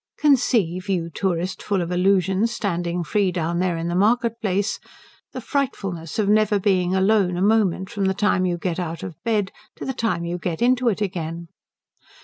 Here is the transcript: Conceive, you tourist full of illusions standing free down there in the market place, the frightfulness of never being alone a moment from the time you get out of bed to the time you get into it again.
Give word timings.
Conceive, 0.17 0.89
you 0.89 1.11
tourist 1.11 1.61
full 1.61 1.79
of 1.79 1.91
illusions 1.91 2.49
standing 2.51 3.03
free 3.03 3.31
down 3.31 3.59
there 3.59 3.77
in 3.77 3.87
the 3.87 3.93
market 3.93 4.41
place, 4.41 4.79
the 5.31 5.39
frightfulness 5.39 6.17
of 6.17 6.27
never 6.27 6.57
being 6.59 6.95
alone 6.95 7.37
a 7.37 7.41
moment 7.43 7.87
from 7.87 8.05
the 8.05 8.15
time 8.15 8.43
you 8.43 8.57
get 8.57 8.79
out 8.79 9.03
of 9.03 9.13
bed 9.23 9.51
to 9.75 9.85
the 9.85 9.93
time 9.93 10.25
you 10.25 10.39
get 10.39 10.59
into 10.59 10.89
it 10.89 11.01
again. 11.01 11.49